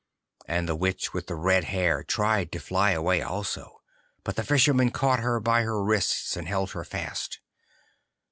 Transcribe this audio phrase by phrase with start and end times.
[0.47, 3.83] And the Witch with the red hair tried to fly away also,
[4.23, 7.39] but the Fisherman caught her by her wrists, and held her fast.